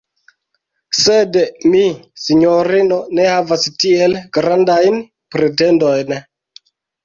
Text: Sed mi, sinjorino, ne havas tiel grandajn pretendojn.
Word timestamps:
Sed 0.99 1.37
mi, 1.73 1.81
sinjorino, 2.23 2.99
ne 3.19 3.29
havas 3.35 3.69
tiel 3.87 4.19
grandajn 4.41 5.01
pretendojn. 5.39 6.19